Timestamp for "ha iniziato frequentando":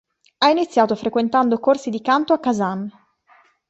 0.39-1.59